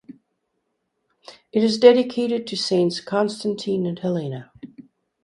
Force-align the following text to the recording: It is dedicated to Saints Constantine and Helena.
It 1.53 1.63
is 1.63 1.77
dedicated 1.77 2.47
to 2.47 2.57
Saints 2.57 2.99
Constantine 2.99 3.85
and 3.85 3.99
Helena. 3.99 4.51